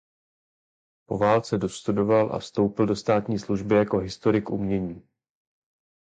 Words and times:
Po 1.05 1.17
válce 1.17 1.57
dostudoval 1.57 2.35
a 2.35 2.39
vstoupil 2.39 2.85
do 2.85 2.95
státní 2.95 3.39
služby 3.39 3.75
jako 3.75 3.97
historik 3.97 4.49
umění. 4.49 5.07